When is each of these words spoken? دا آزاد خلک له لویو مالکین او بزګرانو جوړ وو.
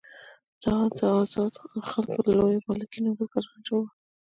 دا 1.01 1.09
آزاد 1.21 1.53
خلک 1.91 2.11
له 2.27 2.31
لویو 2.39 2.65
مالکین 2.69 3.03
او 3.07 3.17
بزګرانو 3.19 3.65
جوړ 3.67 3.81
وو. 3.83 3.91